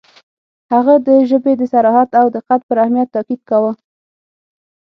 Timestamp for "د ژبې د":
1.07-1.61